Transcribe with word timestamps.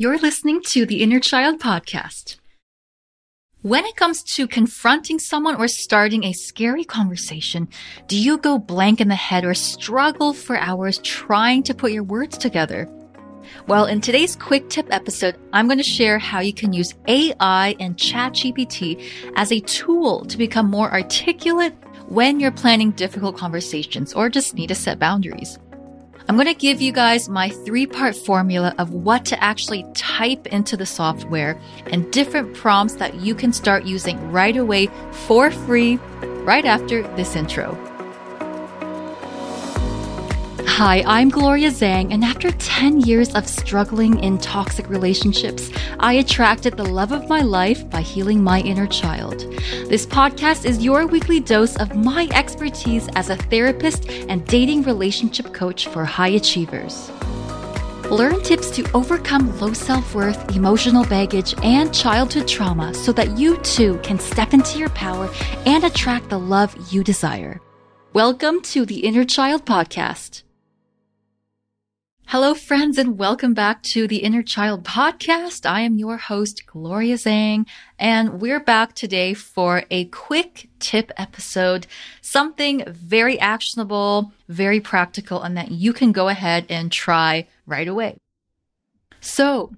You're 0.00 0.18
listening 0.18 0.60
to 0.66 0.86
the 0.86 1.02
Inner 1.02 1.18
Child 1.18 1.58
Podcast. 1.58 2.36
When 3.62 3.84
it 3.84 3.96
comes 3.96 4.22
to 4.34 4.46
confronting 4.46 5.18
someone 5.18 5.56
or 5.56 5.66
starting 5.66 6.22
a 6.22 6.32
scary 6.32 6.84
conversation, 6.84 7.66
do 8.06 8.16
you 8.16 8.38
go 8.38 8.58
blank 8.60 9.00
in 9.00 9.08
the 9.08 9.16
head 9.16 9.44
or 9.44 9.54
struggle 9.54 10.32
for 10.32 10.56
hours 10.56 10.98
trying 10.98 11.64
to 11.64 11.74
put 11.74 11.90
your 11.90 12.04
words 12.04 12.38
together? 12.38 12.88
Well, 13.66 13.86
in 13.86 14.00
today's 14.00 14.36
quick 14.36 14.70
tip 14.70 14.86
episode, 14.92 15.36
I'm 15.52 15.66
going 15.66 15.78
to 15.78 15.82
share 15.82 16.20
how 16.20 16.38
you 16.38 16.54
can 16.54 16.72
use 16.72 16.94
AI 17.08 17.74
and 17.80 17.96
ChatGPT 17.96 19.04
as 19.34 19.50
a 19.50 19.58
tool 19.58 20.24
to 20.26 20.38
become 20.38 20.70
more 20.70 20.92
articulate 20.92 21.74
when 22.06 22.38
you're 22.38 22.52
planning 22.52 22.92
difficult 22.92 23.36
conversations 23.36 24.14
or 24.14 24.28
just 24.28 24.54
need 24.54 24.68
to 24.68 24.76
set 24.76 25.00
boundaries. 25.00 25.58
I'm 26.28 26.36
going 26.36 26.46
to 26.46 26.52
give 26.52 26.82
you 26.82 26.92
guys 26.92 27.26
my 27.26 27.48
three 27.48 27.86
part 27.86 28.14
formula 28.14 28.74
of 28.76 28.92
what 28.92 29.24
to 29.26 29.42
actually 29.42 29.86
type 29.94 30.46
into 30.48 30.76
the 30.76 30.84
software 30.84 31.58
and 31.86 32.12
different 32.12 32.54
prompts 32.54 32.96
that 32.96 33.14
you 33.14 33.34
can 33.34 33.50
start 33.50 33.84
using 33.84 34.30
right 34.30 34.56
away 34.56 34.90
for 35.10 35.50
free 35.50 35.96
right 36.44 36.66
after 36.66 37.00
this 37.16 37.34
intro. 37.34 37.87
Hi, 40.78 41.02
I'm 41.08 41.28
Gloria 41.28 41.70
Zhang, 41.70 42.14
and 42.14 42.24
after 42.24 42.52
10 42.52 43.00
years 43.00 43.34
of 43.34 43.48
struggling 43.48 44.20
in 44.20 44.38
toxic 44.38 44.88
relationships, 44.88 45.72
I 45.98 46.12
attracted 46.12 46.76
the 46.76 46.84
love 46.84 47.10
of 47.10 47.28
my 47.28 47.40
life 47.40 47.90
by 47.90 48.00
healing 48.00 48.44
my 48.44 48.60
inner 48.60 48.86
child. 48.86 49.40
This 49.88 50.06
podcast 50.06 50.64
is 50.64 50.84
your 50.84 51.04
weekly 51.08 51.40
dose 51.40 51.74
of 51.78 51.96
my 51.96 52.28
expertise 52.30 53.08
as 53.16 53.28
a 53.28 53.34
therapist 53.34 54.08
and 54.08 54.46
dating 54.46 54.84
relationship 54.84 55.52
coach 55.52 55.88
for 55.88 56.04
high 56.04 56.28
achievers. 56.28 57.10
Learn 58.08 58.40
tips 58.44 58.70
to 58.70 58.88
overcome 58.94 59.58
low 59.58 59.72
self 59.72 60.14
worth, 60.14 60.54
emotional 60.54 61.04
baggage, 61.06 61.56
and 61.64 61.92
childhood 61.92 62.46
trauma 62.46 62.94
so 62.94 63.10
that 63.14 63.36
you 63.36 63.56
too 63.62 63.98
can 64.04 64.20
step 64.20 64.54
into 64.54 64.78
your 64.78 64.90
power 64.90 65.28
and 65.66 65.82
attract 65.82 66.28
the 66.28 66.38
love 66.38 66.72
you 66.92 67.02
desire. 67.02 67.60
Welcome 68.12 68.60
to 68.62 68.86
the 68.86 69.00
Inner 69.00 69.24
Child 69.24 69.66
Podcast. 69.66 70.44
Hello, 72.30 72.52
friends, 72.52 72.98
and 72.98 73.18
welcome 73.18 73.54
back 73.54 73.82
to 73.82 74.06
the 74.06 74.18
Inner 74.18 74.42
Child 74.42 74.84
podcast. 74.84 75.64
I 75.64 75.80
am 75.80 75.96
your 75.96 76.18
host, 76.18 76.66
Gloria 76.66 77.14
Zhang, 77.14 77.64
and 77.98 78.38
we're 78.38 78.60
back 78.60 78.92
today 78.92 79.32
for 79.32 79.84
a 79.90 80.04
quick 80.04 80.68
tip 80.78 81.10
episode, 81.16 81.86
something 82.20 82.84
very 82.86 83.40
actionable, 83.40 84.30
very 84.46 84.78
practical, 84.78 85.40
and 85.40 85.56
that 85.56 85.70
you 85.70 85.94
can 85.94 86.12
go 86.12 86.28
ahead 86.28 86.66
and 86.68 86.92
try 86.92 87.46
right 87.64 87.88
away. 87.88 88.18
So, 89.22 89.72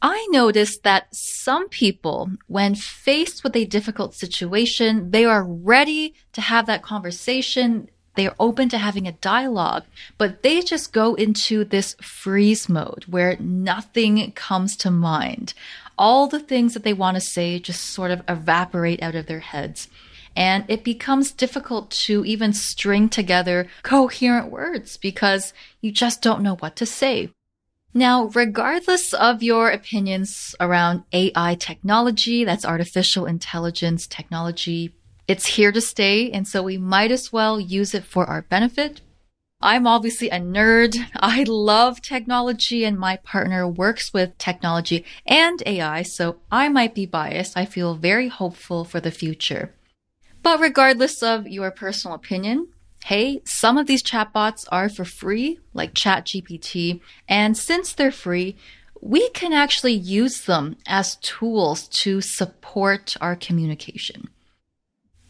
I 0.00 0.24
noticed 0.30 0.84
that 0.84 1.08
some 1.12 1.68
people, 1.68 2.30
when 2.46 2.76
faced 2.76 3.42
with 3.42 3.56
a 3.56 3.64
difficult 3.64 4.14
situation, 4.14 5.10
they 5.10 5.24
are 5.24 5.42
ready 5.42 6.14
to 6.34 6.42
have 6.42 6.66
that 6.66 6.82
conversation. 6.82 7.88
They're 8.18 8.34
open 8.40 8.68
to 8.70 8.78
having 8.78 9.06
a 9.06 9.12
dialogue, 9.12 9.84
but 10.18 10.42
they 10.42 10.60
just 10.60 10.92
go 10.92 11.14
into 11.14 11.62
this 11.62 11.94
freeze 12.02 12.68
mode 12.68 13.04
where 13.06 13.36
nothing 13.38 14.32
comes 14.32 14.76
to 14.78 14.90
mind. 14.90 15.54
All 15.96 16.26
the 16.26 16.40
things 16.40 16.74
that 16.74 16.82
they 16.82 16.92
want 16.92 17.14
to 17.14 17.20
say 17.20 17.60
just 17.60 17.80
sort 17.80 18.10
of 18.10 18.24
evaporate 18.28 19.00
out 19.04 19.14
of 19.14 19.26
their 19.26 19.38
heads. 19.38 19.86
And 20.34 20.64
it 20.66 20.82
becomes 20.82 21.30
difficult 21.30 21.92
to 22.06 22.24
even 22.24 22.52
string 22.52 23.08
together 23.08 23.68
coherent 23.84 24.50
words 24.50 24.96
because 24.96 25.52
you 25.80 25.92
just 25.92 26.20
don't 26.20 26.42
know 26.42 26.56
what 26.56 26.74
to 26.74 26.86
say. 26.86 27.30
Now, 27.94 28.24
regardless 28.34 29.14
of 29.14 29.44
your 29.44 29.70
opinions 29.70 30.56
around 30.58 31.04
AI 31.12 31.54
technology, 31.54 32.44
that's 32.44 32.64
artificial 32.64 33.26
intelligence 33.26 34.08
technology, 34.08 34.92
it's 35.28 35.46
here 35.46 35.70
to 35.70 35.80
stay, 35.80 36.30
and 36.30 36.48
so 36.48 36.62
we 36.62 36.78
might 36.78 37.12
as 37.12 37.32
well 37.32 37.60
use 37.60 37.94
it 37.94 38.04
for 38.04 38.24
our 38.24 38.42
benefit. 38.42 39.02
I'm 39.60 39.86
obviously 39.86 40.30
a 40.30 40.40
nerd. 40.40 40.96
I 41.16 41.42
love 41.42 42.00
technology 42.00 42.84
and 42.84 42.98
my 42.98 43.16
partner 43.16 43.66
works 43.68 44.14
with 44.14 44.38
technology 44.38 45.04
and 45.26 45.62
AI, 45.66 46.02
so 46.02 46.36
I 46.50 46.68
might 46.68 46.94
be 46.94 47.06
biased. 47.06 47.56
I 47.56 47.64
feel 47.66 47.94
very 47.94 48.28
hopeful 48.28 48.84
for 48.84 49.00
the 49.00 49.10
future. 49.10 49.74
But 50.42 50.60
regardless 50.60 51.22
of 51.22 51.48
your 51.48 51.70
personal 51.72 52.14
opinion, 52.14 52.68
hey, 53.04 53.42
some 53.44 53.76
of 53.76 53.86
these 53.86 54.02
chatbots 54.02 54.64
are 54.70 54.88
for 54.88 55.04
free, 55.04 55.58
like 55.74 55.92
ChatGPT, 55.92 57.00
and 57.28 57.56
since 57.56 57.92
they're 57.92 58.12
free, 58.12 58.56
we 59.00 59.28
can 59.30 59.52
actually 59.52 59.92
use 59.92 60.42
them 60.42 60.76
as 60.86 61.16
tools 61.16 61.88
to 61.88 62.20
support 62.20 63.16
our 63.20 63.36
communication. 63.36 64.28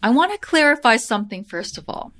I 0.02 0.10
want 0.10 0.32
to 0.32 0.38
clarify 0.38 0.96
something 0.96 1.44
first 1.44 1.76
of 1.76 1.84
all. 1.88 2.12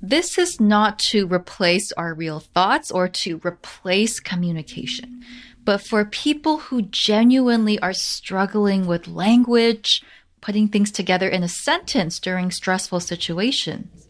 This 0.00 0.38
is 0.38 0.60
not 0.60 1.00
to 1.10 1.26
replace 1.26 1.90
our 1.92 2.14
real 2.14 2.38
thoughts 2.38 2.90
or 2.90 3.08
to 3.08 3.40
replace 3.44 4.20
communication, 4.20 5.24
but 5.64 5.80
for 5.80 6.04
people 6.04 6.58
who 6.58 6.82
genuinely 6.82 7.80
are 7.80 7.92
struggling 7.92 8.86
with 8.86 9.08
language, 9.08 10.04
putting 10.40 10.68
things 10.68 10.92
together 10.92 11.28
in 11.28 11.42
a 11.42 11.48
sentence 11.48 12.20
during 12.20 12.52
stressful 12.52 13.00
situations, 13.00 14.06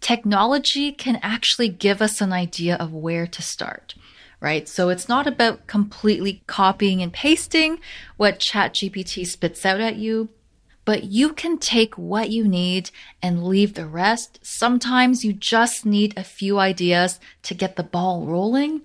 technology 0.00 0.92
can 0.92 1.18
actually 1.22 1.68
give 1.68 2.00
us 2.00 2.20
an 2.20 2.32
idea 2.32 2.76
of 2.76 2.92
where 2.92 3.26
to 3.26 3.42
start 3.42 3.94
right? 4.42 4.68
So 4.68 4.88
it's 4.88 5.08
not 5.08 5.28
about 5.28 5.68
completely 5.68 6.42
copying 6.48 7.00
and 7.00 7.12
pasting 7.12 7.78
what 8.16 8.40
ChatGPT 8.40 9.24
spits 9.24 9.64
out 9.64 9.80
at 9.80 9.94
you, 9.94 10.30
but 10.84 11.04
you 11.04 11.32
can 11.32 11.58
take 11.58 11.96
what 11.96 12.30
you 12.30 12.46
need 12.46 12.90
and 13.22 13.44
leave 13.44 13.74
the 13.74 13.86
rest. 13.86 14.38
Sometimes 14.42 15.24
you 15.24 15.32
just 15.32 15.86
need 15.86 16.14
a 16.16 16.24
few 16.24 16.58
ideas 16.58 17.20
to 17.42 17.54
get 17.54 17.76
the 17.76 17.82
ball 17.82 18.26
rolling. 18.26 18.82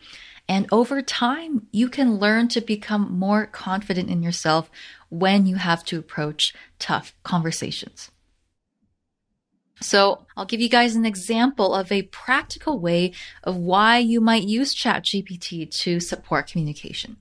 And 0.49 0.67
over 0.71 1.01
time, 1.01 1.67
you 1.71 1.89
can 1.89 2.17
learn 2.17 2.47
to 2.49 2.61
become 2.61 3.11
more 3.17 3.45
confident 3.45 4.09
in 4.09 4.23
yourself 4.23 4.69
when 5.09 5.45
you 5.45 5.55
have 5.55 5.83
to 5.85 5.99
approach 5.99 6.53
tough 6.79 7.13
conversations. 7.23 8.11
So 9.79 10.25
I'll 10.35 10.45
give 10.45 10.61
you 10.61 10.69
guys 10.69 10.95
an 10.95 11.05
example 11.05 11.75
of 11.75 11.91
a 11.91 12.03
practical 12.03 12.79
way 12.79 13.13
of 13.43 13.57
why 13.57 13.97
you 13.97 14.19
might 14.19 14.43
use 14.43 14.73
ChatGPT 14.73 15.69
to 15.81 15.99
support 15.99 16.47
communication. 16.47 17.17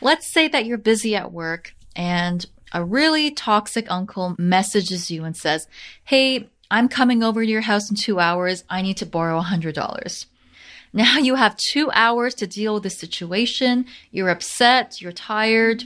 Let's 0.00 0.30
say 0.30 0.48
that 0.48 0.66
you're 0.66 0.76
busy 0.76 1.16
at 1.16 1.32
work 1.32 1.74
and 1.94 2.44
a 2.72 2.84
really 2.84 3.30
toxic 3.30 3.86
uncle 3.90 4.34
messages 4.38 5.10
you 5.10 5.24
and 5.24 5.36
says, 5.36 5.66
Hey, 6.04 6.48
I'm 6.70 6.88
coming 6.88 7.22
over 7.22 7.44
to 7.44 7.50
your 7.50 7.60
house 7.62 7.90
in 7.90 7.96
two 7.96 8.18
hours. 8.18 8.64
I 8.68 8.82
need 8.82 8.96
to 8.98 9.06
borrow 9.06 9.38
a 9.38 9.44
$100. 9.44 10.26
Now 10.92 11.18
you 11.18 11.34
have 11.34 11.56
two 11.56 11.90
hours 11.92 12.34
to 12.36 12.46
deal 12.46 12.74
with 12.74 12.82
the 12.82 12.90
situation. 12.90 13.86
You're 14.10 14.30
upset, 14.30 15.00
you're 15.00 15.12
tired, 15.12 15.84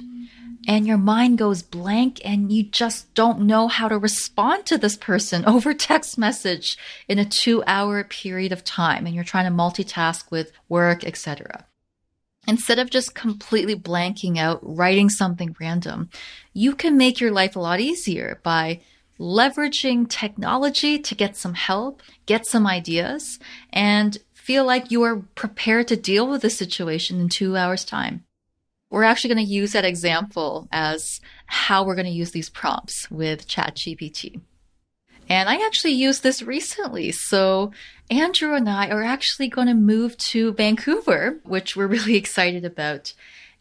and 0.68 0.86
your 0.86 0.98
mind 0.98 1.38
goes 1.38 1.62
blank 1.62 2.20
and 2.24 2.52
you 2.52 2.64
just 2.64 3.12
don't 3.14 3.40
know 3.40 3.66
how 3.66 3.88
to 3.88 3.98
respond 3.98 4.66
to 4.66 4.78
this 4.78 4.96
person 4.96 5.44
over 5.46 5.74
text 5.74 6.16
message 6.16 6.76
in 7.08 7.18
a 7.18 7.24
two 7.24 7.64
hour 7.66 8.04
period 8.04 8.52
of 8.52 8.64
time. 8.64 9.06
And 9.06 9.14
you're 9.14 9.24
trying 9.24 9.46
to 9.46 9.56
multitask 9.56 10.30
with 10.30 10.52
work, 10.68 11.04
etc. 11.04 11.66
Instead 12.50 12.80
of 12.80 12.90
just 12.90 13.14
completely 13.14 13.76
blanking 13.76 14.36
out, 14.36 14.58
writing 14.60 15.08
something 15.08 15.54
random, 15.60 16.10
you 16.52 16.74
can 16.74 16.96
make 16.96 17.20
your 17.20 17.30
life 17.30 17.54
a 17.54 17.60
lot 17.60 17.78
easier 17.78 18.40
by 18.42 18.80
leveraging 19.20 20.08
technology 20.08 20.98
to 20.98 21.14
get 21.14 21.36
some 21.36 21.54
help, 21.54 22.02
get 22.26 22.44
some 22.44 22.66
ideas, 22.66 23.38
and 23.72 24.18
feel 24.34 24.64
like 24.64 24.90
you 24.90 25.00
are 25.04 25.22
prepared 25.36 25.86
to 25.86 25.96
deal 25.96 26.26
with 26.26 26.42
the 26.42 26.50
situation 26.50 27.20
in 27.20 27.28
two 27.28 27.56
hours' 27.56 27.84
time. 27.84 28.24
We're 28.90 29.04
actually 29.04 29.32
going 29.32 29.46
to 29.46 29.52
use 29.52 29.70
that 29.70 29.84
example 29.84 30.66
as 30.72 31.20
how 31.46 31.84
we're 31.84 31.94
going 31.94 32.06
to 32.06 32.10
use 32.10 32.32
these 32.32 32.50
prompts 32.50 33.08
with 33.12 33.46
ChatGPT. 33.46 34.40
And 35.28 35.48
I 35.48 35.64
actually 35.64 35.92
used 35.92 36.24
this 36.24 36.42
recently. 36.42 37.12
So 37.12 37.70
Andrew 38.10 38.54
and 38.54 38.68
I 38.68 38.88
are 38.88 39.04
actually 39.04 39.48
going 39.48 39.68
to 39.68 39.74
move 39.74 40.16
to 40.18 40.52
Vancouver, 40.52 41.38
which 41.44 41.76
we're 41.76 41.86
really 41.86 42.16
excited 42.16 42.64
about. 42.64 43.14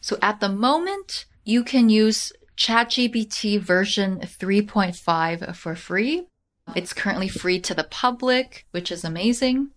So 0.00 0.16
at 0.22 0.40
the 0.40 0.48
moment, 0.48 1.26
you 1.44 1.64
can 1.64 1.88
use 1.88 2.32
ChatGPT 2.56 3.60
version 3.60 4.20
3.5 4.20 5.56
for 5.56 5.74
free. 5.74 6.28
It's 6.76 6.92
currently 6.92 7.28
free 7.28 7.58
to 7.60 7.74
the 7.74 7.84
public, 7.84 8.66
which 8.70 8.92
is 8.92 9.04
amazing. 9.04 9.70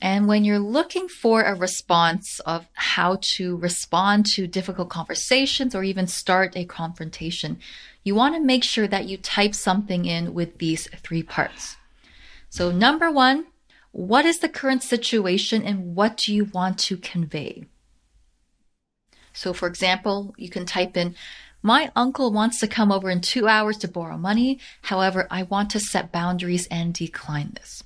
And 0.00 0.28
when 0.28 0.44
you're 0.44 0.58
looking 0.58 1.08
for 1.08 1.42
a 1.42 1.54
response 1.54 2.38
of 2.40 2.66
how 2.74 3.18
to 3.36 3.56
respond 3.56 4.26
to 4.26 4.46
difficult 4.46 4.90
conversations 4.90 5.74
or 5.74 5.82
even 5.84 6.06
start 6.06 6.56
a 6.56 6.64
confrontation, 6.64 7.58
you 8.04 8.14
want 8.14 8.34
to 8.34 8.40
make 8.40 8.62
sure 8.62 8.86
that 8.86 9.06
you 9.06 9.16
type 9.16 9.54
something 9.54 10.04
in 10.04 10.34
with 10.34 10.58
these 10.58 10.86
three 11.02 11.22
parts. 11.22 11.76
So, 12.50 12.70
number 12.70 13.10
one, 13.10 13.46
what 13.90 14.26
is 14.26 14.40
the 14.40 14.48
current 14.48 14.82
situation 14.82 15.62
and 15.62 15.96
what 15.96 16.18
do 16.18 16.34
you 16.34 16.44
want 16.44 16.78
to 16.80 16.98
convey? 16.98 17.64
So, 19.32 19.52
for 19.52 19.66
example, 19.66 20.34
you 20.36 20.50
can 20.50 20.66
type 20.66 20.96
in, 20.96 21.14
my 21.62 21.90
uncle 21.96 22.30
wants 22.30 22.60
to 22.60 22.68
come 22.68 22.92
over 22.92 23.10
in 23.10 23.20
two 23.20 23.48
hours 23.48 23.76
to 23.78 23.88
borrow 23.88 24.16
money. 24.16 24.60
However, 24.82 25.26
I 25.30 25.42
want 25.42 25.70
to 25.70 25.80
set 25.80 26.12
boundaries 26.12 26.68
and 26.70 26.94
decline 26.94 27.52
this. 27.54 27.82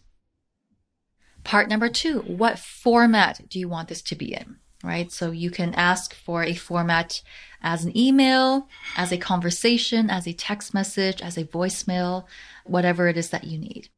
Part 1.44 1.68
number 1.68 1.88
two, 1.88 2.20
what 2.20 2.58
format 2.58 3.48
do 3.48 3.58
you 3.58 3.68
want 3.68 3.88
this 3.88 4.02
to 4.02 4.14
be 4.14 4.34
in? 4.34 4.56
Right? 4.82 5.12
So 5.12 5.30
you 5.30 5.50
can 5.50 5.74
ask 5.74 6.14
for 6.14 6.42
a 6.42 6.54
format 6.54 7.22
as 7.62 7.84
an 7.84 7.96
email, 7.96 8.66
as 8.96 9.12
a 9.12 9.18
conversation, 9.18 10.08
as 10.08 10.26
a 10.26 10.32
text 10.32 10.72
message, 10.72 11.20
as 11.20 11.36
a 11.36 11.44
voicemail, 11.44 12.24
whatever 12.64 13.08
it 13.08 13.18
is 13.18 13.28
that 13.30 13.44
you 13.44 13.58
need. 13.58 13.90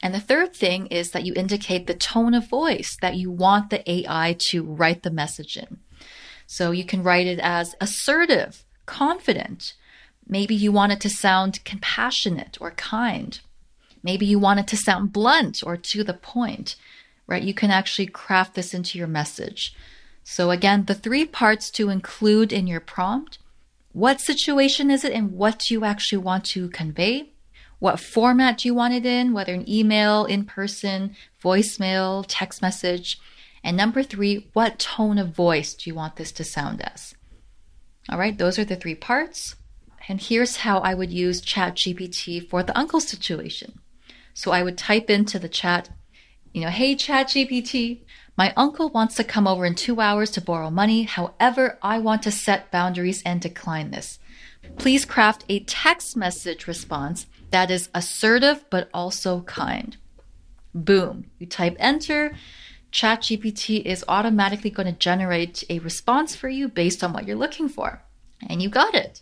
And 0.00 0.14
the 0.14 0.20
third 0.20 0.54
thing 0.54 0.86
is 0.86 1.10
that 1.10 1.24
you 1.24 1.32
indicate 1.34 1.86
the 1.86 1.94
tone 1.94 2.34
of 2.34 2.48
voice 2.48 2.96
that 3.00 3.16
you 3.16 3.30
want 3.30 3.70
the 3.70 3.90
AI 3.90 4.36
to 4.50 4.62
write 4.62 5.02
the 5.02 5.10
message 5.10 5.56
in. 5.56 5.78
So 6.46 6.70
you 6.70 6.84
can 6.84 7.02
write 7.02 7.26
it 7.26 7.40
as 7.40 7.74
assertive, 7.80 8.64
confident. 8.86 9.74
Maybe 10.26 10.54
you 10.54 10.70
want 10.70 10.92
it 10.92 11.00
to 11.00 11.10
sound 11.10 11.64
compassionate 11.64 12.56
or 12.60 12.70
kind. 12.72 13.40
Maybe 14.02 14.26
you 14.26 14.38
want 14.38 14.60
it 14.60 14.66
to 14.68 14.76
sound 14.76 15.12
blunt 15.12 15.62
or 15.64 15.76
to 15.76 16.04
the 16.04 16.14
point, 16.14 16.76
right? 17.26 17.42
You 17.42 17.54
can 17.54 17.70
actually 17.70 18.06
craft 18.06 18.54
this 18.54 18.74
into 18.74 18.98
your 18.98 19.08
message. 19.08 19.74
So, 20.24 20.50
again, 20.50 20.84
the 20.84 20.94
three 20.94 21.24
parts 21.24 21.70
to 21.70 21.88
include 21.88 22.52
in 22.52 22.66
your 22.66 22.80
prompt 22.80 23.38
what 23.92 24.20
situation 24.20 24.90
is 24.90 25.04
it 25.04 25.12
and 25.12 25.32
what 25.32 25.58
do 25.60 25.74
you 25.74 25.84
actually 25.84 26.18
want 26.18 26.44
to 26.46 26.68
convey? 26.68 27.32
What 27.78 27.98
format 27.98 28.58
do 28.58 28.68
you 28.68 28.74
want 28.74 28.94
it 28.94 29.06
in, 29.06 29.32
whether 29.32 29.54
an 29.54 29.68
email, 29.68 30.24
in 30.24 30.44
person, 30.44 31.16
voicemail, 31.42 32.24
text 32.28 32.60
message? 32.60 33.18
And 33.64 33.76
number 33.76 34.02
three, 34.02 34.48
what 34.52 34.78
tone 34.78 35.18
of 35.18 35.34
voice 35.34 35.74
do 35.74 35.90
you 35.90 35.94
want 35.94 36.16
this 36.16 36.32
to 36.32 36.44
sound 36.44 36.82
as? 36.82 37.14
All 38.08 38.18
right, 38.18 38.36
those 38.36 38.58
are 38.58 38.64
the 38.64 38.76
three 38.76 38.94
parts. 38.94 39.56
And 40.08 40.20
here's 40.20 40.58
how 40.58 40.78
I 40.78 40.94
would 40.94 41.12
use 41.12 41.42
ChatGPT 41.42 42.48
for 42.48 42.62
the 42.62 42.76
uncle 42.78 43.00
situation. 43.00 43.80
So 44.38 44.52
I 44.52 44.62
would 44.62 44.78
type 44.78 45.10
into 45.10 45.40
the 45.40 45.48
chat, 45.48 45.90
you 46.52 46.60
know, 46.60 46.68
hey, 46.68 46.94
ChatGPT, 46.94 48.04
my 48.36 48.52
uncle 48.56 48.88
wants 48.88 49.16
to 49.16 49.24
come 49.24 49.48
over 49.48 49.66
in 49.66 49.74
two 49.74 50.00
hours 50.00 50.30
to 50.30 50.40
borrow 50.40 50.70
money. 50.70 51.02
However, 51.02 51.76
I 51.82 51.98
want 51.98 52.22
to 52.22 52.30
set 52.30 52.70
boundaries 52.70 53.20
and 53.26 53.40
decline 53.40 53.90
this. 53.90 54.20
Please 54.76 55.04
craft 55.04 55.44
a 55.48 55.64
text 55.64 56.16
message 56.16 56.68
response 56.68 57.26
that 57.50 57.68
is 57.68 57.88
assertive 57.92 58.64
but 58.70 58.88
also 58.94 59.40
kind. 59.40 59.96
Boom. 60.72 61.32
You 61.40 61.48
type 61.48 61.74
enter. 61.80 62.36
ChatGPT 62.92 63.84
is 63.84 64.04
automatically 64.06 64.70
going 64.70 64.86
to 64.86 64.96
generate 64.96 65.64
a 65.68 65.80
response 65.80 66.36
for 66.36 66.48
you 66.48 66.68
based 66.68 67.02
on 67.02 67.12
what 67.12 67.26
you're 67.26 67.34
looking 67.34 67.68
for. 67.68 68.04
And 68.48 68.62
you 68.62 68.68
got 68.68 68.94
it. 68.94 69.20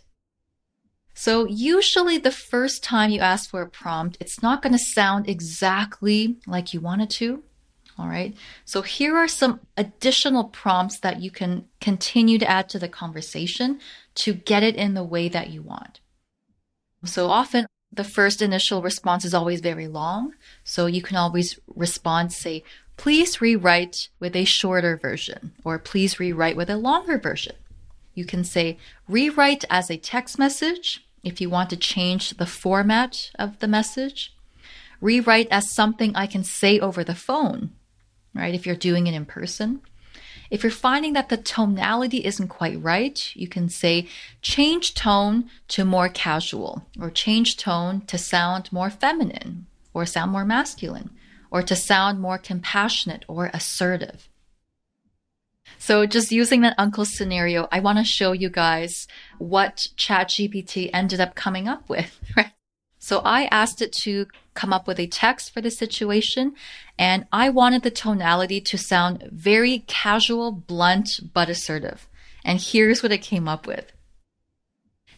So 1.19 1.47
usually 1.47 2.19
the 2.19 2.29
first 2.29 2.83
time 2.83 3.09
you 3.09 3.21
ask 3.21 3.49
for 3.49 3.63
a 3.63 3.67
prompt, 3.67 4.17
it's 4.19 4.43
not 4.43 4.61
going 4.61 4.73
to 4.73 4.79
sound 4.79 5.27
exactly 5.27 6.37
like 6.45 6.75
you 6.75 6.79
want 6.79 7.01
it 7.01 7.09
to. 7.09 7.41
All 7.97 8.07
right. 8.07 8.37
So 8.65 8.83
here 8.83 9.17
are 9.17 9.27
some 9.27 9.61
additional 9.75 10.43
prompts 10.43 10.99
that 10.99 11.19
you 11.19 11.31
can 11.31 11.65
continue 11.81 12.37
to 12.37 12.47
add 12.47 12.69
to 12.69 12.77
the 12.77 12.87
conversation 12.87 13.79
to 14.13 14.35
get 14.35 14.61
it 14.61 14.75
in 14.75 14.93
the 14.93 15.03
way 15.03 15.27
that 15.27 15.49
you 15.49 15.63
want. 15.63 16.01
So 17.03 17.31
often 17.31 17.65
the 17.91 18.03
first 18.03 18.43
initial 18.43 18.83
response 18.83 19.25
is 19.25 19.33
always 19.33 19.59
very 19.59 19.87
long. 19.87 20.35
So 20.63 20.85
you 20.85 21.01
can 21.01 21.17
always 21.17 21.57
respond, 21.75 22.31
say, 22.31 22.63
please 22.95 23.41
rewrite 23.41 24.09
with 24.19 24.35
a 24.35 24.45
shorter 24.45 24.95
version 24.95 25.53
or 25.63 25.79
please 25.79 26.19
rewrite 26.19 26.55
with 26.55 26.69
a 26.69 26.77
longer 26.77 27.17
version. 27.17 27.55
You 28.13 28.25
can 28.25 28.43
say 28.43 28.77
rewrite 29.07 29.65
as 29.71 29.89
a 29.89 29.97
text 29.97 30.37
message 30.37 31.03
if 31.27 31.41
you 31.41 31.49
want 31.49 31.69
to 31.69 31.77
change 31.77 32.31
the 32.37 32.45
format 32.45 33.31
of 33.37 33.59
the 33.59 33.67
message. 33.67 34.33
Rewrite 35.01 35.49
as 35.51 35.73
something 35.73 36.15
I 36.15 36.25
can 36.25 36.43
say 36.43 36.79
over 36.79 37.03
the 37.03 37.13
phone, 37.13 37.71
right? 38.33 38.55
If 38.55 38.65
you're 38.65 38.75
doing 38.75 39.07
it 39.07 39.13
in 39.13 39.25
person. 39.25 39.81
If 40.49 40.63
you're 40.63 40.71
finding 40.71 41.11
that 41.13 41.27
the 41.27 41.35
tonality 41.35 42.23
isn't 42.25 42.47
quite 42.47 42.81
right, 42.81 43.19
you 43.35 43.49
can 43.49 43.67
say 43.67 44.07
change 44.41 44.93
tone 44.93 45.49
to 45.67 45.83
more 45.83 46.07
casual 46.07 46.85
or 46.99 47.09
change 47.11 47.57
tone 47.57 48.01
to 48.07 48.17
sound 48.17 48.71
more 48.71 48.89
feminine 48.89 49.67
or 49.93 50.05
sound 50.05 50.31
more 50.31 50.45
masculine 50.45 51.09
or 51.51 51.61
to 51.61 51.75
sound 51.75 52.21
more 52.21 52.37
compassionate 52.37 53.25
or 53.27 53.51
assertive. 53.53 54.29
So 55.77 56.05
just 56.05 56.31
using 56.31 56.61
that 56.61 56.75
uncle 56.77 57.05
scenario, 57.05 57.67
I 57.71 57.79
want 57.79 57.97
to 57.99 58.03
show 58.03 58.31
you 58.31 58.49
guys 58.49 59.07
what 59.37 59.87
ChatGPT 59.95 60.89
ended 60.93 61.19
up 61.19 61.35
coming 61.35 61.67
up 61.67 61.87
with, 61.89 62.19
right? 62.37 62.51
So 62.99 63.19
I 63.23 63.45
asked 63.45 63.81
it 63.81 63.93
to 64.03 64.27
come 64.53 64.73
up 64.73 64.87
with 64.87 64.99
a 64.99 65.07
text 65.07 65.53
for 65.53 65.61
the 65.61 65.71
situation 65.71 66.55
and 66.97 67.25
I 67.31 67.49
wanted 67.49 67.83
the 67.83 67.91
tonality 67.91 68.59
to 68.61 68.77
sound 68.77 69.29
very 69.31 69.79
casual, 69.87 70.51
blunt, 70.51 71.19
but 71.33 71.47
assertive. 71.47 72.07
And 72.43 72.59
here's 72.59 73.03
what 73.03 73.11
it 73.11 73.19
came 73.19 73.47
up 73.47 73.67
with. 73.67 73.91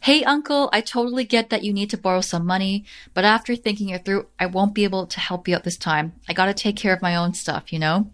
Hey, 0.01 0.23
uncle, 0.23 0.69
I 0.71 0.79
totally 0.79 1.25
get 1.25 1.49
that 1.49 1.63
you 1.63 1.73
need 1.73 1.89
to 1.89 1.97
borrow 1.97 2.21
some 2.21 2.45
money, 2.45 2.85
but 3.13 3.25
after 3.25 3.55
thinking 3.55 3.89
it 3.89 4.05
through, 4.05 4.27
I 4.39 4.45
won't 4.45 4.73
be 4.73 4.85
able 4.85 5.05
to 5.05 5.19
help 5.19 5.47
you 5.47 5.55
out 5.55 5.65
this 5.65 5.77
time. 5.77 6.13
I 6.27 6.33
gotta 6.33 6.53
take 6.53 6.77
care 6.77 6.93
of 6.93 7.01
my 7.01 7.17
own 7.17 7.33
stuff, 7.33 7.73
you 7.73 7.79
know? 7.79 8.09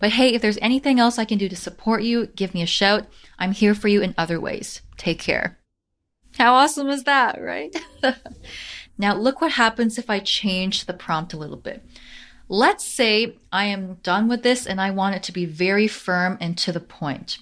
But 0.00 0.10
hey, 0.10 0.34
if 0.34 0.42
there's 0.42 0.58
anything 0.60 0.98
else 0.98 1.16
I 1.16 1.24
can 1.24 1.38
do 1.38 1.48
to 1.48 1.54
support 1.54 2.02
you, 2.02 2.26
give 2.26 2.54
me 2.54 2.62
a 2.62 2.66
shout. 2.66 3.06
I'm 3.38 3.52
here 3.52 3.74
for 3.74 3.86
you 3.86 4.02
in 4.02 4.14
other 4.18 4.40
ways. 4.40 4.82
Take 4.96 5.20
care. 5.20 5.58
How 6.36 6.54
awesome 6.54 6.88
is 6.88 7.04
that, 7.04 7.40
right? 7.40 7.74
now 8.98 9.14
look 9.14 9.40
what 9.40 9.52
happens 9.52 9.96
if 9.96 10.10
I 10.10 10.18
change 10.18 10.86
the 10.86 10.92
prompt 10.92 11.32
a 11.32 11.38
little 11.38 11.56
bit. 11.56 11.84
Let's 12.48 12.84
say 12.84 13.36
I 13.52 13.66
am 13.66 13.94
done 14.02 14.26
with 14.26 14.42
this 14.42 14.66
and 14.66 14.80
I 14.80 14.90
want 14.90 15.14
it 15.14 15.22
to 15.24 15.32
be 15.32 15.44
very 15.44 15.86
firm 15.86 16.36
and 16.40 16.58
to 16.58 16.72
the 16.72 16.80
point. 16.80 17.38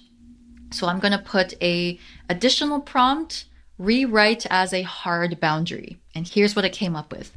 So 0.71 0.87
I'm 0.87 0.99
going 0.99 1.13
to 1.13 1.17
put 1.17 1.53
a 1.63 1.97
additional 2.29 2.81
prompt 2.81 3.45
rewrite 3.77 4.45
as 4.49 4.73
a 4.73 4.81
hard 4.83 5.39
boundary. 5.39 5.97
And 6.15 6.27
here's 6.27 6.55
what 6.55 6.65
it 6.65 6.73
came 6.73 6.95
up 6.95 7.11
with. 7.11 7.35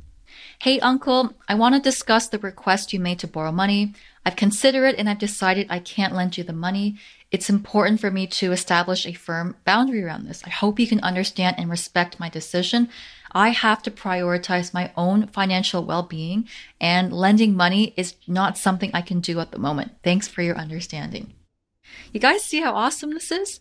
Hey, 0.60 0.78
uncle, 0.80 1.34
I 1.48 1.54
want 1.54 1.74
to 1.74 1.80
discuss 1.80 2.28
the 2.28 2.38
request 2.38 2.92
you 2.92 3.00
made 3.00 3.18
to 3.20 3.26
borrow 3.26 3.50
money. 3.50 3.94
I've 4.26 4.36
considered 4.36 4.84
it 4.84 4.98
and 4.98 5.08
I've 5.08 5.18
decided 5.18 5.66
I 5.70 5.78
can't 5.78 6.14
lend 6.14 6.36
you 6.36 6.44
the 6.44 6.52
money. 6.52 6.98
It's 7.30 7.48
important 7.48 8.00
for 8.00 8.10
me 8.10 8.26
to 8.26 8.52
establish 8.52 9.06
a 9.06 9.12
firm 9.12 9.56
boundary 9.64 10.02
around 10.02 10.26
this. 10.26 10.42
I 10.44 10.50
hope 10.50 10.78
you 10.78 10.86
can 10.86 11.00
understand 11.00 11.56
and 11.58 11.70
respect 11.70 12.20
my 12.20 12.28
decision. 12.28 12.90
I 13.32 13.50
have 13.50 13.82
to 13.84 13.90
prioritize 13.90 14.74
my 14.74 14.92
own 14.96 15.28
financial 15.28 15.84
well 15.84 16.02
being, 16.02 16.48
and 16.80 17.12
lending 17.12 17.54
money 17.54 17.94
is 17.96 18.14
not 18.26 18.58
something 18.58 18.90
I 18.92 19.02
can 19.02 19.20
do 19.20 19.38
at 19.40 19.52
the 19.52 19.58
moment. 19.58 19.92
Thanks 20.02 20.26
for 20.26 20.42
your 20.42 20.56
understanding. 20.56 21.32
You 22.12 22.20
guys 22.20 22.44
see 22.44 22.60
how 22.60 22.74
awesome 22.74 23.10
this 23.10 23.30
is? 23.30 23.60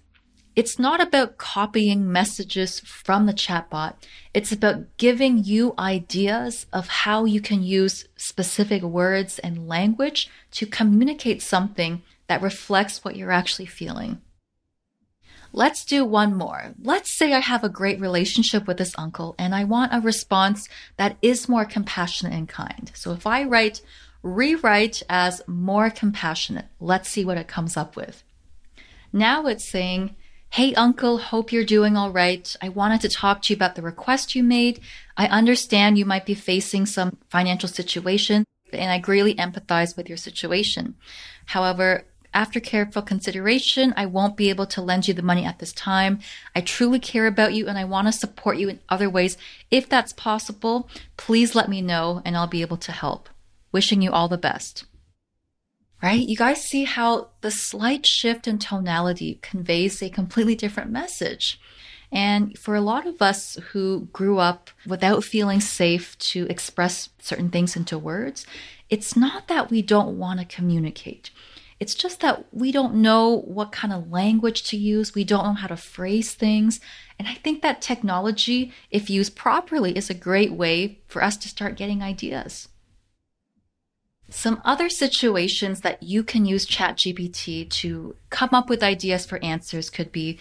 It's 0.59 0.77
not 0.77 0.99
about 0.99 1.37
copying 1.37 2.11
messages 2.11 2.81
from 2.81 3.27
the 3.27 3.33
chatbot. 3.33 3.93
It's 4.33 4.51
about 4.51 4.97
giving 4.97 5.41
you 5.41 5.73
ideas 5.79 6.65
of 6.73 6.89
how 6.89 7.23
you 7.23 7.39
can 7.39 7.63
use 7.63 8.09
specific 8.17 8.83
words 8.83 9.39
and 9.39 9.69
language 9.69 10.29
to 10.51 10.65
communicate 10.65 11.41
something 11.41 12.01
that 12.27 12.41
reflects 12.41 13.05
what 13.05 13.15
you're 13.15 13.31
actually 13.31 13.67
feeling. 13.67 14.19
Let's 15.53 15.85
do 15.85 16.03
one 16.03 16.35
more. 16.35 16.75
Let's 16.81 17.17
say 17.17 17.31
I 17.31 17.39
have 17.39 17.63
a 17.63 17.69
great 17.69 18.01
relationship 18.01 18.67
with 18.67 18.79
this 18.79 18.93
uncle 18.97 19.35
and 19.39 19.55
I 19.55 19.63
want 19.63 19.93
a 19.93 20.01
response 20.01 20.67
that 20.97 21.15
is 21.21 21.47
more 21.47 21.63
compassionate 21.63 22.33
and 22.33 22.49
kind. 22.49 22.91
So 22.95 23.13
if 23.13 23.25
I 23.25 23.45
write 23.45 23.79
rewrite 24.23 25.03
as 25.07 25.41
more 25.47 25.89
compassionate, 25.89 26.65
let's 26.81 27.07
see 27.07 27.23
what 27.23 27.37
it 27.37 27.47
comes 27.47 27.77
up 27.77 27.95
with. 27.95 28.25
Now 29.13 29.45
it's 29.47 29.63
saying, 29.65 30.17
Hey, 30.51 30.73
uncle, 30.73 31.19
hope 31.19 31.51
you're 31.51 31.63
doing 31.63 31.95
all 31.95 32.09
right. 32.09 32.55
I 32.59 32.69
wanted 32.69 33.01
to 33.01 33.09
talk 33.09 33.43
to 33.43 33.53
you 33.53 33.55
about 33.55 33.75
the 33.75 33.83
request 33.83 34.33
you 34.33 34.43
made. 34.43 34.79
I 35.15 35.27
understand 35.27 35.97
you 35.97 36.05
might 36.05 36.25
be 36.25 36.33
facing 36.33 36.87
some 36.87 37.17
financial 37.29 37.69
situation 37.69 38.45
and 38.73 38.91
I 38.91 38.97
greatly 38.97 39.35
empathize 39.35 39.95
with 39.95 40.09
your 40.09 40.17
situation. 40.17 40.95
However, 41.45 42.05
after 42.33 42.59
careful 42.59 43.03
consideration, 43.03 43.93
I 43.95 44.07
won't 44.07 44.37
be 44.37 44.49
able 44.49 44.65
to 44.67 44.81
lend 44.81 45.07
you 45.07 45.13
the 45.13 45.21
money 45.21 45.45
at 45.45 45.59
this 45.59 45.71
time. 45.71 46.19
I 46.55 46.61
truly 46.61 46.99
care 46.99 47.27
about 47.27 47.53
you 47.53 47.67
and 47.67 47.77
I 47.77 47.85
want 47.85 48.07
to 48.07 48.11
support 48.11 48.57
you 48.57 48.69
in 48.69 48.79
other 48.89 49.09
ways. 49.09 49.37
If 49.69 49.87
that's 49.87 50.13
possible, 50.13 50.89
please 51.15 51.53
let 51.53 51.69
me 51.69 51.83
know 51.83 52.23
and 52.25 52.35
I'll 52.35 52.47
be 52.47 52.61
able 52.61 52.77
to 52.77 52.91
help. 52.91 53.29
Wishing 53.71 54.01
you 54.01 54.11
all 54.11 54.27
the 54.27 54.37
best. 54.37 54.85
Right? 56.01 56.27
You 56.27 56.37
guys 56.37 56.63
see 56.63 56.85
how 56.85 57.27
the 57.41 57.51
slight 57.51 58.05
shift 58.05 58.47
in 58.47 58.57
tonality 58.57 59.39
conveys 59.41 60.01
a 60.01 60.09
completely 60.09 60.55
different 60.55 60.91
message. 60.91 61.59
And 62.11 62.57
for 62.57 62.73
a 62.73 62.81
lot 62.81 63.05
of 63.05 63.21
us 63.21 63.57
who 63.71 64.07
grew 64.13 64.39
up 64.39 64.69
without 64.87 65.23
feeling 65.23 65.59
safe 65.59 66.17
to 66.19 66.47
express 66.49 67.09
certain 67.19 67.49
things 67.49 67.75
into 67.75 67.99
words, 67.99 68.47
it's 68.89 69.15
not 69.15 69.47
that 69.47 69.69
we 69.69 69.81
don't 69.81 70.17
want 70.17 70.39
to 70.39 70.45
communicate. 70.45 71.31
It's 71.79 71.95
just 71.95 72.21
that 72.21 72.45
we 72.53 72.71
don't 72.71 72.95
know 72.95 73.41
what 73.41 73.71
kind 73.71 73.93
of 73.93 74.11
language 74.11 74.63
to 74.63 74.77
use. 74.77 75.13
We 75.13 75.23
don't 75.23 75.43
know 75.43 75.53
how 75.53 75.67
to 75.67 75.77
phrase 75.77 76.33
things. 76.33 76.79
And 77.17 77.27
I 77.27 77.35
think 77.35 77.61
that 77.61 77.81
technology, 77.81 78.73
if 78.89 79.09
used 79.09 79.35
properly, 79.35 79.95
is 79.95 80.09
a 80.09 80.13
great 80.13 80.53
way 80.53 80.99
for 81.07 81.23
us 81.23 81.37
to 81.37 81.49
start 81.49 81.77
getting 81.77 82.01
ideas. 82.01 82.68
Some 84.31 84.61
other 84.63 84.89
situations 84.89 85.81
that 85.81 86.03
you 86.03 86.23
can 86.23 86.45
use 86.45 86.65
ChatGPT 86.65 87.69
to 87.69 88.15
come 88.29 88.49
up 88.53 88.69
with 88.69 88.83
ideas 88.83 89.25
for 89.25 89.43
answers 89.43 89.89
could 89.89 90.11
be 90.11 90.39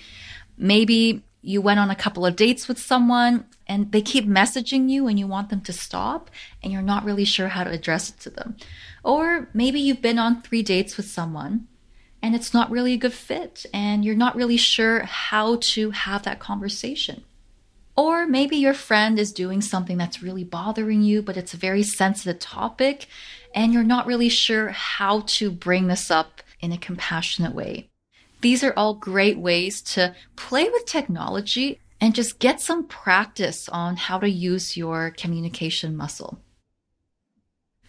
maybe 0.57 1.23
you 1.41 1.61
went 1.61 1.81
on 1.81 1.91
a 1.91 1.97
couple 1.97 2.27
of 2.27 2.37
dates 2.37 2.69
with 2.69 2.79
someone 2.79 3.47
and 3.67 3.93
they 3.93 4.03
keep 4.03 4.27
messaging 4.27 4.91
you 4.91 5.07
and 5.07 5.19
you 5.19 5.27
want 5.27 5.51
them 5.51 5.61
to 5.63 5.73
stop 5.73 6.31
and 6.63 6.73
you're 6.73 6.83
not 6.83 7.05
really 7.05 7.25
sure 7.25 7.49
how 7.49 7.65
to 7.65 7.71
address 7.71 8.11
it 8.11 8.21
to 8.21 8.31
them. 8.31 8.57
Or 9.05 9.49
maybe 9.55 9.81
you've 9.81 10.03
been 10.03 10.19
on 10.19 10.43
three 10.43 10.63
dates 10.63 10.97
with 10.97 11.07
someone 11.07 11.69
and 12.23 12.35
it's 12.35 12.53
not 12.53 12.71
really 12.71 12.95
a 12.95 12.99
good 12.99 13.13
fit 13.13 13.65
and 13.73 14.05
you're 14.05 14.17
not 14.17 14.35
really 14.35 14.57
sure 14.57 15.05
how 15.05 15.57
to 15.61 15.91
have 15.93 16.25
that 16.25 16.41
conversation. 16.41 17.23
Or 17.97 18.27
maybe 18.27 18.57
your 18.57 18.75
friend 18.75 19.19
is 19.19 19.33
doing 19.33 19.61
something 19.61 19.97
that's 19.97 20.23
really 20.23 20.45
bothering 20.45 21.03
you, 21.03 21.21
but 21.23 21.37
it's 21.37 21.55
a 21.55 21.57
very 21.57 21.83
sensitive 21.83 22.39
topic 22.39 23.09
and 23.55 23.73
you're 23.73 23.83
not 23.83 24.07
really 24.07 24.29
sure 24.29 24.69
how 24.69 25.23
to 25.27 25.51
bring 25.51 25.87
this 25.87 26.11
up 26.11 26.43
in 26.61 26.73
a 26.73 26.79
compassionate 26.79 27.55
way. 27.55 27.89
These 28.41 28.63
are 28.63 28.73
all 28.77 28.95
great 28.95 29.39
ways 29.39 29.83
to 29.83 30.15
play 30.37 30.69
with 30.69 30.87
technology 30.87 31.81
and 32.01 32.15
just 32.15 32.39
get 32.39 32.61
some 32.61 32.87
practice 32.87 33.69
on 33.69 33.97
how 33.97 34.19
to 34.19 34.31
use 34.31 34.77
your 34.77 35.11
communication 35.11 35.97
muscle. 35.97 36.39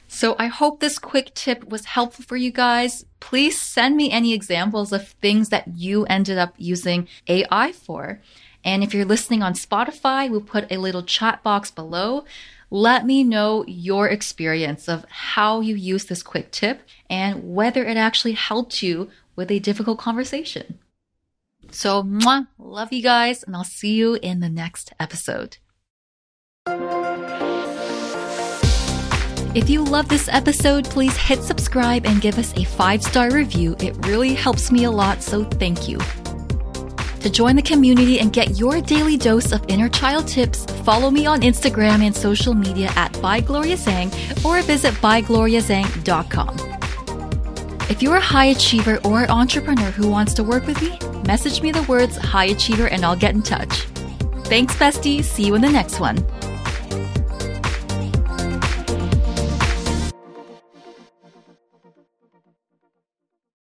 So 0.08 0.36
I 0.40 0.48
hope 0.48 0.80
this 0.80 0.98
quick 0.98 1.36
tip 1.36 1.70
was 1.70 1.86
helpful 1.86 2.26
for 2.26 2.36
you 2.36 2.52
guys. 2.52 3.06
Please 3.20 3.62
send 3.62 3.96
me 3.96 4.10
any 4.10 4.34
examples 4.34 4.92
of 4.92 5.08
things 5.08 5.50
that 5.50 5.68
you 5.76 6.06
ended 6.06 6.40
up 6.40 6.56
using 6.58 7.08
AI 7.28 7.72
for. 7.74 8.20
And 8.64 8.84
if 8.84 8.92
you're 8.92 9.06
listening 9.06 9.44
on 9.44 9.54
Spotify, 9.54 10.28
we'll 10.30 10.42
put 10.42 10.72
a 10.72 10.78
little 10.78 11.04
chat 11.04 11.44
box 11.44 11.70
below. 11.70 12.26
Let 12.72 13.06
me 13.06 13.24
know 13.24 13.66
your 13.68 14.08
experience 14.08 14.88
of 14.88 15.06
how 15.10 15.62
you 15.62 15.76
use 15.76 16.06
this 16.06 16.22
quick 16.22 16.52
tip 16.52 16.82
and 17.10 17.56
whether 17.56 17.84
it 17.84 17.98
actually 17.98 18.34
helped 18.34 18.84
you 18.84 19.10
with 19.36 19.50
a 19.50 19.60
difficult 19.60 19.98
conversation. 19.98 20.80
So, 21.72 22.04
mwah, 22.04 22.48
love 22.58 22.94
you 22.94 23.02
guys, 23.02 23.44
and 23.44 23.56
I'll 23.56 23.64
see 23.64 23.94
you 23.94 24.16
in 24.16 24.40
the 24.40 24.50
next 24.50 24.94
episode. 25.00 25.58
If 29.56 29.68
you 29.68 29.84
love 29.84 30.08
this 30.08 30.30
episode, 30.30 30.86
please 30.86 31.18
hit 31.18 31.42
subscribe 31.42 32.06
and 32.06 32.22
give 32.22 32.38
us 32.38 32.54
a 32.56 32.64
five 32.66 33.02
star 33.02 33.32
review. 33.32 33.76
It 33.80 33.96
really 34.06 34.36
helps 34.36 34.72
me 34.72 34.84
a 34.84 34.92
lot, 34.92 35.24
so 35.24 35.44
thank 35.44 35.90
you. 35.90 35.98
To 37.22 37.30
join 37.30 37.56
the 37.56 37.62
community 37.62 38.20
and 38.20 38.32
get 38.32 38.58
your 38.58 38.80
daily 38.80 39.18
dose 39.18 39.52
of 39.52 39.64
inner 39.68 39.90
child 39.90 40.28
tips, 40.28 40.66
follow 40.84 41.12
me 41.12 41.26
on 41.26 41.42
Instagram 41.42 42.02
and 42.02 42.16
social 42.16 42.54
media 42.54 42.92
at 42.96 43.20
by 43.22 43.42
Gloria 43.42 43.76
Zhang 43.76 44.10
or 44.46 44.62
visit 44.62 44.94
bygloriazhang.com. 44.96 46.56
If 47.90 48.02
you're 48.02 48.16
a 48.16 48.22
high 48.22 48.46
achiever 48.46 49.00
or 49.04 49.30
entrepreneur 49.30 49.92
who 49.92 50.10
wants 50.10 50.34
to 50.36 50.44
work 50.44 50.66
with 50.66 50.82
me, 50.82 50.98
message 51.26 51.62
me 51.62 51.72
the 51.72 51.84
words 51.84 52.16
high 52.16 52.46
achiever 52.46 52.88
and 52.88 53.04
I'll 53.04 53.16
get 53.16 53.36
in 53.36 53.42
touch. 53.42 53.82
Thanks, 54.46 54.76
bestie. 54.76 55.24
See 55.24 55.46
you 55.46 55.56
in 55.56 55.62
the 55.62 55.70
next 55.70 56.00
one. 56.00 56.18